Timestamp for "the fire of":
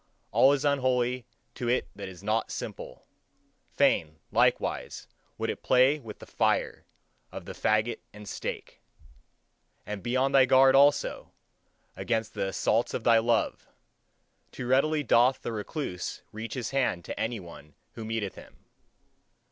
6.17-7.45